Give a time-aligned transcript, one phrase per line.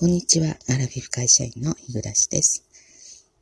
[0.00, 0.56] こんにちは。
[0.70, 2.64] アラフィフ会社員の日暮です。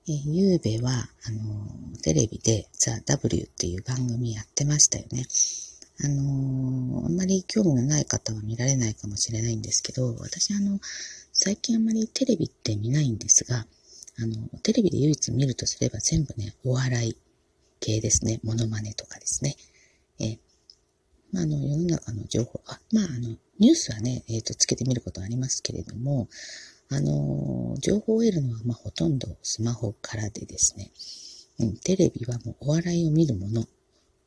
[0.09, 5.25] え、ゆうべは、あの、テレビでザ・ W っていう番組やってましたよね。
[6.03, 10.81] あの、あんまり興味のない方は見られないかもしれないんですけど、私あの、
[11.33, 13.65] 最近あんまりテレビって見ないんですが、
[14.19, 17.17] あの、テレビで唯一見るとすれば全部ね、お笑い
[17.79, 18.41] 系ですね。
[18.43, 19.55] モノマネとかですね。
[20.19, 20.39] え、
[21.33, 26.29] まあ、あの、世の中の情報、あ、まあ、あの、ニュースはね、えっ、ー、と、つけてみることはありますけれども、
[26.91, 30.91] あの、情報を得るのは、まあ、ほとんどスマホからでですね、
[31.61, 33.67] うん、テレビはもうお笑いを見るもの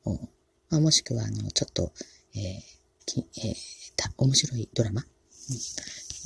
[0.06, 0.20] を、
[0.70, 1.92] まあ、もしくは、あの、ちょっと、
[2.36, 3.56] えーきえー、
[3.96, 5.08] た面白いドラマ、うん、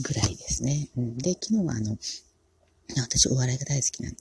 [0.03, 0.89] ぐらいですね。
[0.97, 1.97] うん、で、昨日は、あの、
[2.97, 4.17] 私、お笑いが大好きなんで、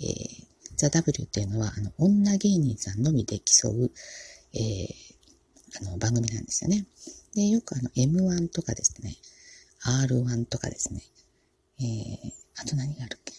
[0.00, 0.44] えー、
[0.76, 3.90] ザ・ W っていうのは、あの、女芸人さんのみで競う、
[4.54, 5.13] えー、
[5.80, 6.86] あの、番組なんですよね。
[7.34, 9.16] で、よくあの、M1 とかですね、
[9.84, 11.02] R1 とかですね、
[11.80, 13.34] えー、あと何があるっけ？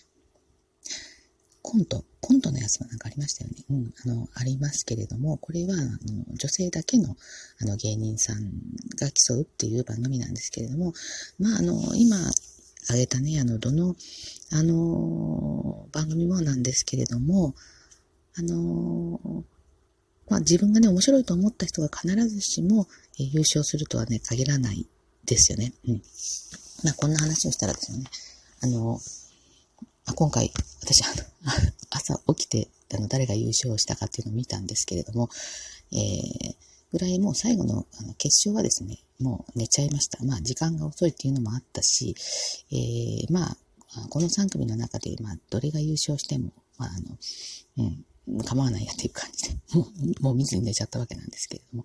[1.62, 3.58] コント、コントのやつもなんかありましたよね。
[3.72, 7.18] うん、あの、ありますけれども、これは、あの、女性だけの、
[7.60, 8.52] あの、芸人さん
[9.00, 10.94] が競うっていう番組なんですけれども、
[11.40, 12.18] まあ、あの、今、
[12.84, 13.96] 挙げたね、あの、どの、
[14.52, 17.56] あの、番組もなんですけれども、
[18.36, 19.44] あの、
[20.28, 22.88] まあ自分がね、面白いと思った人が必ずしも、
[23.20, 24.88] え、優勝するとはね、限らない
[25.26, 25.74] ですよね。
[25.88, 26.02] うん。
[26.84, 28.06] まあこんな話をしたらですね。
[28.62, 29.00] あの、
[30.06, 31.24] あ今回、私、あの、
[31.90, 35.30] 朝起きて、あの、誰が優勝したかっていうのを見たんですけれども、
[35.92, 36.56] えー、
[36.92, 40.24] ぐらいもう最後のあの決勝はですね、もう寝ちゃいました。
[40.24, 42.16] まあ時間が遅いっていうのもあったし、
[42.72, 43.58] えー、まあ、
[44.10, 47.18] この3組の中で、まあ、どれが優勝しても、まあ、あの、
[47.78, 48.06] うん、
[48.46, 49.88] 構わないやっていう感じで、も
[50.22, 51.84] う、もう見ずに寝ちゃったわけなんですけれども、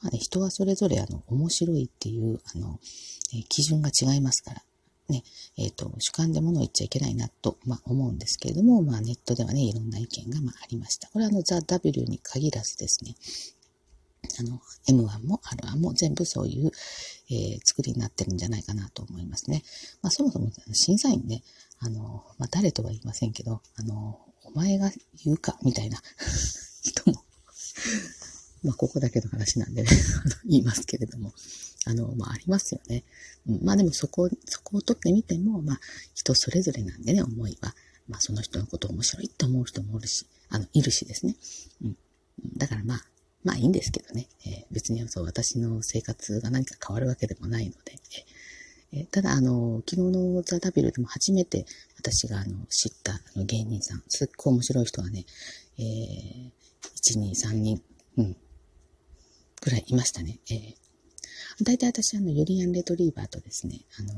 [0.00, 2.78] まあね、人はそれぞれあの、面白いっていう、あの、
[3.34, 4.62] えー、基準が違いますから、
[5.08, 5.22] ね、
[5.56, 11.08] えっ、ー、と、主観で物を言っちゃいけないなと、まあ、思うんですけれども、まあ、ネットではね、いろんな意見が、まあ、ありました。
[11.08, 13.14] これはあの、ザ・ W に限らずですね、
[14.38, 16.70] あの、M1 も R1 も全部そういう、
[17.30, 19.62] えー、作りになってるんじゃないかなと思いますね。
[20.02, 21.42] まあ、そもそも審査員ね、
[21.78, 24.20] あの、まあ、誰とは言いませんけど、あの、
[24.54, 24.90] お前が
[25.24, 26.02] 言うかみたいな
[26.82, 27.24] 人も
[28.64, 29.88] まあ、ここだけの話なんでね
[30.46, 31.32] 言いますけれども、
[31.84, 33.04] あの、まあ、ありますよね。
[33.46, 35.80] うん、まあ、でもそこ、そこを取ってみても、まあ、
[36.14, 37.74] 人それぞれなんでね、思いは。
[38.08, 41.36] まあ、その人のこと面白いって思う人もおるし、あの、いるしですね。
[41.82, 41.96] うん。
[42.56, 43.06] だからまあ、
[43.44, 44.28] まあいいんですけどね。
[44.44, 47.98] えー、別にそう、私の生活が何か変わるわけでもないので、えー、
[48.92, 51.66] えただ、あの、昨日のザ・ダビルでも初めて
[51.98, 55.24] 私があの知ったあの芸人さん、すっごい面白い人がね、
[55.78, 56.50] えー、
[56.96, 57.82] 1、2、3人、
[58.16, 58.36] うん、
[59.60, 60.38] ぐらいいましたね。
[60.50, 60.74] えー、
[61.62, 64.12] 大体私、あの、ユリアン・レトリーバーとですね、あの、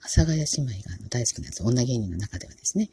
[0.00, 2.90] 阿佐ヶ谷姉妹があの大好きなやつ、女芸人の中ではですね、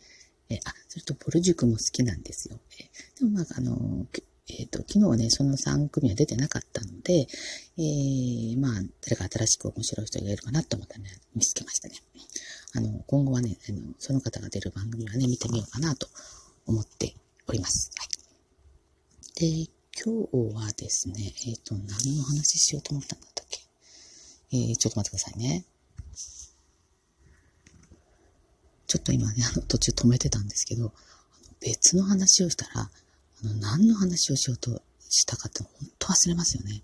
[0.50, 2.60] えー、あ、それと、ポルジュクも好きなんですよ。
[2.80, 4.06] えー、でもまあ、あの、
[4.50, 7.28] えっ、ー、と、昨日はね、その3組は出てなかったので、
[7.78, 8.72] えー、まあ、
[9.02, 11.96] 誰か新しく面白い人がいるかなと思ったらね、見つけましたね。
[12.74, 16.08] あの、今後はね、あのその方が出る番組はね、見てみようかなと
[16.66, 17.14] 思って
[17.48, 17.92] おります。
[17.98, 19.66] はい。
[19.66, 19.72] で、
[20.04, 21.16] 今日はですね、
[21.48, 23.60] えっ、ー、と、何の話しようと思ったんだったっけ？
[24.54, 25.66] えー、ちょっと待ってくださいね。
[28.88, 30.94] ちょっと今ね、あの、途中止めてたんですけど、
[31.60, 32.90] 別の話をしたら、
[33.44, 36.82] 何の話をしようとしたかって本当忘れますよね。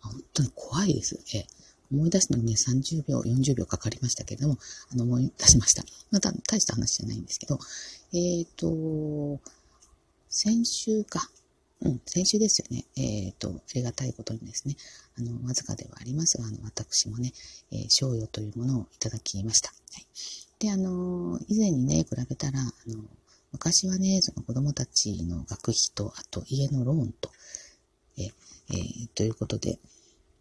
[0.00, 1.18] 本当に怖いです。
[1.34, 1.46] え
[1.92, 4.58] 思い出すのにね、30秒、40秒かかりましたけれども、
[4.92, 5.82] あの、思い出しました。
[6.10, 7.58] また、大した話じゃないんですけど、
[8.12, 9.40] えっ、ー、と、
[10.28, 11.30] 先週か。
[11.80, 12.84] うん、先週ですよね。
[12.96, 14.76] えっ、ー、と、ありがたいことにですね、
[15.16, 17.32] あの、わずかではありますが、あの、私もね、
[17.70, 19.70] えー、賞与というものをいただきました。
[19.70, 20.06] はい。
[20.58, 23.04] で、あの、以前にね、比べたら、あの、
[23.52, 27.30] 昔はね、その子供たちの学費と、あと家のローンと、
[28.16, 29.78] え、えー、ということで、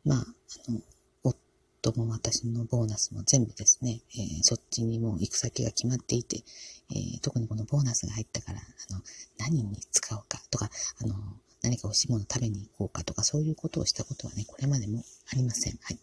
[0.06, 0.82] まあ、あの、
[1.24, 6.44] 夫も私のボーナスも全部ですね、えー、そっちにもう行く先が決まっていて、
[6.92, 9.02] えー、特にこのボーナスが入ったから、あの、
[9.38, 10.70] 何に使おうかとか、
[11.02, 11.16] あの、
[11.62, 15.78] 何か欲しいもの食べに行こうかとか、そういうことをしたことはね、これまでもありません。
[15.82, 16.00] はい。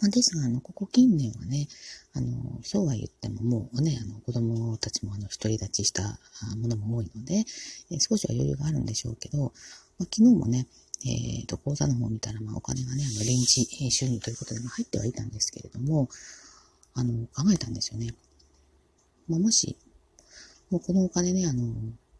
[0.00, 1.68] まあ、ですが、あの、ここ近年はね、
[2.14, 6.18] あの、そうは言ってももうね、あの、子供たちもあの、独り立ちした
[6.56, 7.44] ものも多いので、
[7.90, 9.50] え、少しは余裕があるんでしょうけど、まあ、
[10.04, 10.66] 昨日もね、
[11.04, 16.08] えっ、ー、と、口座の方見たら、まあ、お金がね、あの、臨時収入ということで、ま、入ってはいたんですけれども、
[16.94, 18.14] あの、考えたんですよね。
[19.28, 19.76] まあ、もし、
[20.70, 21.72] もうこのお金ね、あの、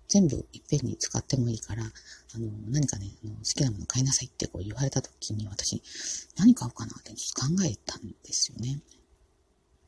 [0.08, 5.82] 全部いっぺんに使ってもいいから、あの、何かね、あの好きなもの買いなさいってこう言われた時に私、
[6.36, 8.80] 何買おうかなってちょっと考えたんですよね。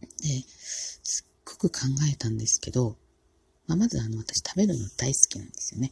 [0.00, 0.44] で、
[1.02, 2.96] すっごく考えたんですけど、
[3.67, 5.90] まあ、まずあの、私食べるの大好きなんですよね。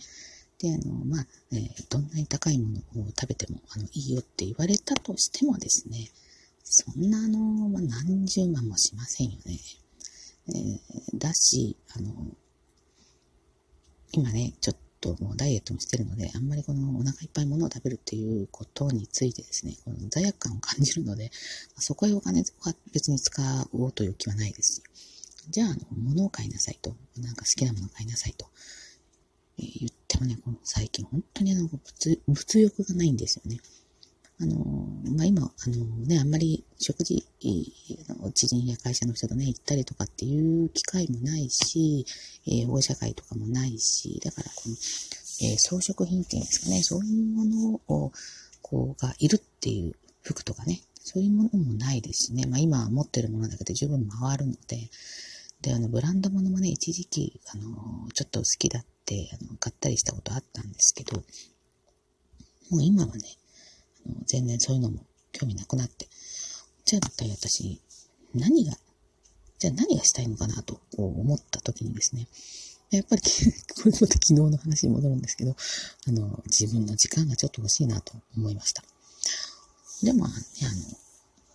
[0.59, 6.11] で、あの、まあ、えー、どんなに高いものを食べても、あの、いいよって言われたとしてもですね、
[6.65, 7.39] そんなあの、
[7.69, 9.59] まあ、何十万もしませんよね。
[10.49, 12.13] えー、だし、あの、
[14.13, 21.31] 今ね、ちょっともうダイエットもしてるので、あんまりこのお腹いっぱいものを食べるっていうことについてですね、この罪悪感を感じるので、
[21.77, 24.83] そこへお金は別に使おうという気はないですし、
[25.51, 28.47] じゃあ、あの、物を買いなさいと、なんか好きなものを買いなさいと、
[29.59, 33.59] えー、言ってもね、この最近本当にあの物、物欲がないんですよね。
[34.41, 34.55] あの、
[35.17, 37.27] まあ、今、あのね、あんまり食事、
[38.35, 42.07] 知人や会社の人とね、行ったりとかっていう機会もないし、
[42.47, 44.77] えー、保護者会とかもないし、だからこの、
[45.43, 48.13] えー、装飾品っていうんですかね、そういうものを、
[48.63, 54.91] こう、がいるっていう服とかね、そういうものもないですしね、まあ今持ってるものだけで十分回るので、
[55.63, 61.17] で、あの、ブランド物もね、一時期、あの、ちょっと好きだって、あの、買ったりしたことあったんですけど、
[62.71, 63.23] もう今はね、
[64.27, 65.01] 全然そういうのも
[65.33, 66.09] 興味なくなって、
[66.85, 67.81] じゃあ一体私、
[68.35, 68.73] 何が、
[69.59, 72.29] じゃあ何がしたいのかなと思った時にですね、
[72.91, 73.23] やっぱり
[73.77, 75.55] こういうこと昨日の話に戻るんですけど、
[76.07, 78.83] あの、自分の時間がちょっと欲しいなと思いました。
[80.03, 80.99] でも、ね、あの、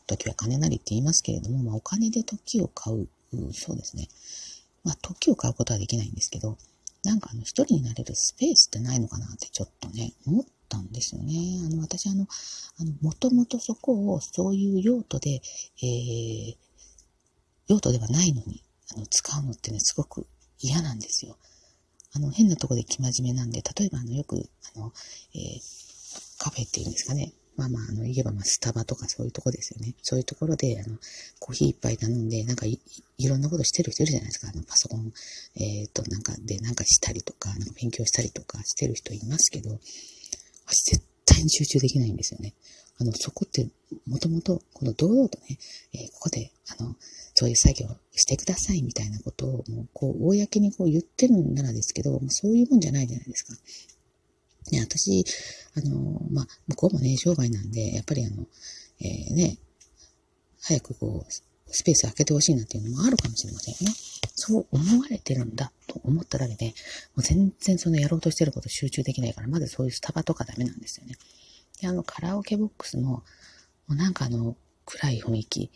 [0.06, 3.08] 時は金なりって言いますけれども、まあ、お金で時を買う、
[3.54, 4.10] そうですね。
[4.84, 6.58] まあ、時を買うことはできないんですけど、
[7.04, 11.34] なんかあの、一人になれるスペースってないのかなってちょっとね、思ったんですよね。
[11.66, 12.28] あの、私あの、
[12.80, 15.42] あの、もともとそこをそういう用途で、
[15.82, 16.56] えー、
[17.68, 18.64] 用途ではないのに、
[18.96, 20.26] あの、使うのってね、すごく
[20.60, 21.38] 嫌なんですよ。
[22.14, 24.94] あの、変なとこで生真面目なんで、例えばあの、よく、あの、
[25.36, 25.62] えー、
[26.38, 27.34] カフェっていうんですかね。
[27.56, 29.96] まあまあ、あの、言えばまあ、スタバとかそういうとこですよね。
[30.02, 30.98] そういうところで、あの、
[31.40, 32.80] コーヒー一杯頼んで、なんかい、
[33.18, 34.50] いろんなことしてる人いるじゃないですか。
[34.54, 35.12] あの、パソコン、
[35.56, 39.80] えっ、ー、と、なんかで、なんかしたりとか、なんか勉強したりとかしてる人いますけど、
[40.66, 42.54] 私絶対に集中できないんですよね。
[43.00, 43.68] あの、そこって、
[44.08, 45.58] もともと、この堂々とね、
[45.94, 46.96] えー、ここで、あの、
[47.36, 53.54] そういう作業してくださいみたいなことを、もう、こう、公にこう言ってるんならですけど、もうそういうもんじゃないじゃないですか。
[54.72, 55.26] ね、私、
[55.76, 58.46] あの、まあ、向こうもね、商売なんで、やっぱりあの、
[59.02, 59.58] えー、ね、
[60.62, 61.32] 早くこう、
[61.74, 63.96] スペース開けてほしいなっていうのもあるかもしれませんよね。
[64.36, 66.72] そう思われてるんだと思っただけで、も
[67.18, 71.16] う全然そのやろうとしてること集中できないから、まずそういうスタバとかダメなんですよね。
[71.82, 73.24] で、あの、カラオケボックスも、も
[73.90, 74.56] うなんかあの、
[74.86, 75.72] 暗い雰囲気、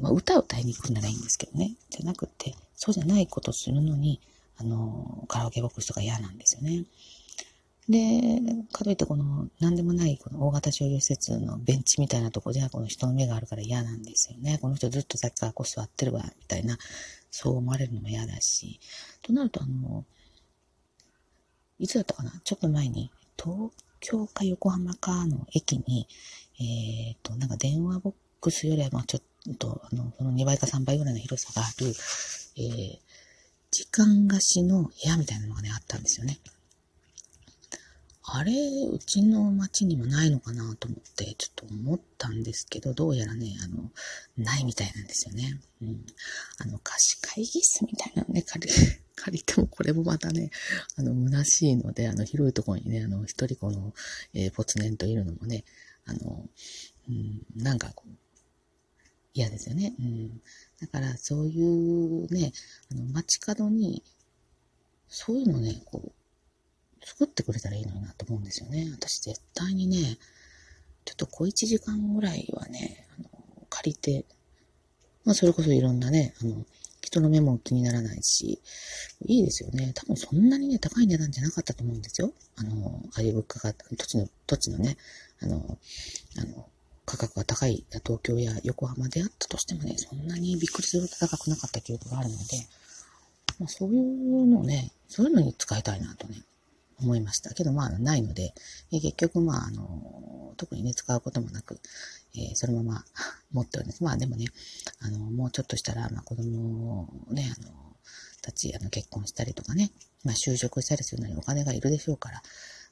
[0.00, 1.76] まあ、歌を歌いに行くならいいんですけどね。
[1.90, 4.20] じゃなくて、そうじゃないことするのに、
[4.56, 6.84] あの、カラオケボックスとか嫌なんですよね。
[7.88, 8.30] で、
[8.70, 14.58] かといってこの、なんでもないこの大型商業施設のベンチみたいなとこじゃ、この人の目があるから嫌なんですよね。
[14.60, 16.76] この人ずっとさっきからこう座ってるわ、みたいな、
[17.30, 18.78] そう思われるのも嫌だし。
[19.22, 20.04] となると、あの、
[21.78, 22.32] いつだったかな？
[22.44, 23.10] ちょっと前に、
[23.42, 23.70] 東
[24.00, 26.06] 京か横浜かの駅に、
[26.60, 29.20] えっ、ー、と、なんか電話ボックスよりは、まあちょ
[29.52, 31.86] っと、あの、その2倍か3倍ぐらいの広さがある、
[32.56, 32.98] えー、
[33.70, 36.38] 時間貸しの部屋みたいなのがね、あったんですよね。
[38.30, 43.90] あれ、うちの町にもないのかなと思って、ちょっと思ったんですけど、どうやらね、あの、
[44.36, 45.58] ないみたいなんですよね。
[45.80, 46.04] うん。
[46.58, 48.72] あの、貸し会議室みたいなのね、借り、
[49.16, 50.50] 借りてもこれもまたね、
[50.96, 53.94] あの、虚しいので、あの、広いところにね、あの、一人この、
[54.34, 55.64] えー、ポツネンといるのもね、
[56.04, 56.46] あの、
[57.08, 58.10] うん、なんかこう、
[59.32, 59.94] 嫌ですよね。
[59.98, 60.42] うん。
[60.82, 62.52] だから、そういうね、
[62.92, 64.02] あの、街角に、
[65.08, 66.12] そういうのね、こう、
[67.08, 68.90] 作ってくれたらいいのになと思うんですよね。
[68.92, 70.18] 私絶対にね、
[71.04, 73.28] ちょっと小一時間ぐらいはね、あの、
[73.70, 74.24] 借りて、
[75.24, 76.64] まあそれこそいろんなね、あの、
[77.00, 78.60] 人の目も気にならないし、
[79.24, 79.92] いいですよね。
[79.94, 82.32] 多分そんなにね、高い値段じゃなかったと思うんですよ。
[82.56, 84.98] あの、ああいう物価が、土地の、土地のね、
[85.40, 85.78] あの、
[86.36, 86.68] あの、
[87.06, 92.42] 価格が高い東京や横浜であったとしてもね、そんなにびっくりするほど高くなかった記憶があるので、
[93.58, 96.42] まあそういうのをね、そういうのに使いたいなとね、
[97.00, 97.54] 思いました。
[97.54, 98.54] けど、まあ、ないので、
[98.92, 101.80] え結局、まあ、あの、特にね、使うこともなく、
[102.34, 103.04] えー、そのまま
[103.52, 104.02] 持っております。
[104.02, 104.46] まあ、でもね、
[105.00, 107.96] あの、もうちょっとしたら、まあ、子供をね、あの、
[108.42, 109.90] たち、あの、結婚したりとかね、
[110.24, 112.42] まあ、就職したりするのにお金がいるでしょうから、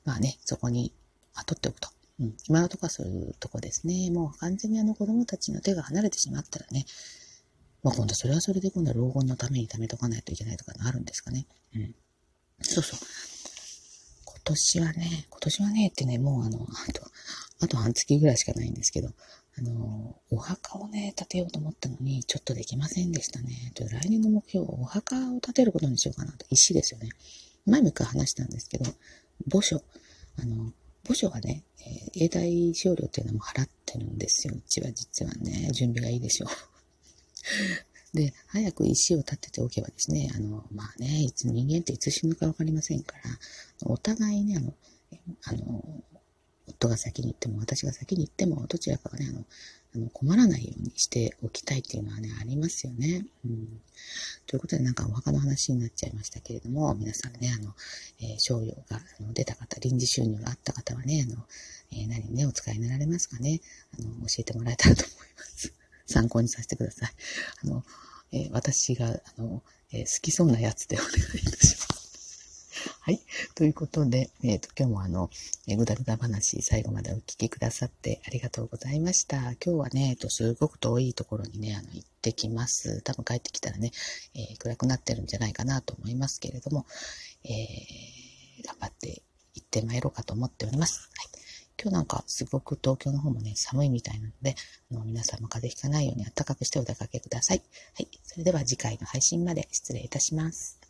[0.05, 0.93] まあね、そこに、
[1.35, 1.89] まあ、取っておくと。
[2.19, 4.11] うん、今のところはそういうとこですね。
[4.11, 6.87] もう完全にあの子供たちの手が離れてしまったらね、
[7.83, 11.47] まあ今度それはそれで今度は老後のために貯めとかないといけないとかあるんですかね。
[11.75, 11.95] うん。
[12.63, 12.99] そうそう。
[14.47, 17.03] 今年はね、今年はねってね、もうあの、あと、
[17.59, 19.09] あと半月ぐらいしかないんですけど、
[19.59, 23.73] あの、お墓をね、建てようと思ったのに、ちょっとできませんでしたね。
[23.75, 26.47] と来年の目標はお墓を建てることにしようかなと。
[26.51, 27.09] 石ですよね。
[27.67, 28.85] 前も一回話したんですけど、
[29.51, 29.83] 墓所。
[30.39, 30.73] あの、
[31.03, 34.55] 墓所はね、えー、永代使用料っていうのも払ってるんですよ。
[34.57, 36.51] うちは実はね、準備がいいでしょう。
[38.17, 43.23] で、早く石を立てておけばですね、あの、まあね、いつ人間っていつ死ぬかわかりませんから、
[43.85, 44.75] お互いね、あの、
[45.45, 45.85] あの、
[46.67, 49.45] 夫が先に行っても、私が先に行っても、どちらかがね、あの、
[49.95, 53.27] あの困らないようにしておきたいっていうのはね、ありますよね。
[53.45, 53.81] うん。
[54.47, 57.75] ということで、なんかお墓の話になっちゃいましたけれども、皆さんね、あの、
[58.21, 61.43] えー、商用があの出た方、臨時収入があった方はね、あの、
[61.93, 63.61] えー、何ね、お使いになられますかね、
[63.99, 65.73] あの、教えてもらえたらと思います。
[66.07, 67.11] 参考にさせてください。
[67.65, 67.85] あの、
[68.33, 71.97] えー、私が、あの、え好きそうなやつでお願いいたします。
[73.01, 73.21] はい。
[73.55, 75.31] ということで、えっ、ー、と、今日もあの、
[75.69, 79.37] えぐだぐだ話、最後までお聞きくださってありがとうございました。
[79.37, 83.03] 今日はね、えっ、と、すごく遠いところにね、あの、行ってきます。
[83.03, 83.93] 多分帰ってきたらね、
[84.35, 86.85] え、暗くなってるんじゃないかなと思いますけれども、
[87.45, 87.51] え、
[88.65, 89.23] 頑張って
[89.55, 91.09] 行ってまいろうかと思っております。
[91.17, 91.46] はい。
[91.81, 94.55] 今日なんかすごく東京の方もね、寒いみたいなので、
[94.91, 97.63] あの皆さんも風邪ひかないように暖かくしてお出かけください。
[97.95, 98.09] はい。
[98.23, 100.86] それでは次回の配信まで失礼いたします。